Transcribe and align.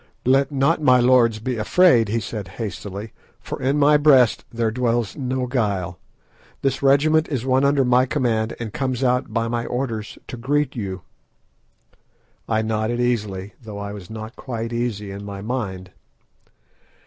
"Let 0.25 0.51
not 0.51 0.81
my 0.81 0.99
lords 0.99 1.37
be 1.37 1.57
afraid," 1.57 2.09
he 2.09 2.19
said 2.19 2.47
hastily, 2.57 3.13
"for 3.39 3.61
in 3.61 3.77
my 3.77 3.97
breast 3.97 4.43
there 4.51 4.71
dwells 4.71 5.15
no 5.15 5.45
guile. 5.45 5.99
This 6.63 6.81
regiment 6.81 7.27
is 7.29 7.45
one 7.45 7.63
under 7.63 7.85
my 7.85 8.07
command, 8.07 8.55
and 8.59 8.73
comes 8.73 9.03
out 9.03 9.31
by 9.31 9.47
my 9.47 9.67
orders 9.67 10.17
to 10.29 10.37
greet 10.37 10.75
you." 10.75 11.03
I 12.49 12.63
nodded 12.63 12.99
easily, 12.99 13.53
though 13.61 13.77
I 13.77 13.93
was 13.93 14.09
not 14.09 14.35
quite 14.35 14.73
easy 14.73 15.11
in 15.11 15.23
my 15.23 15.43
mind. 15.43 15.91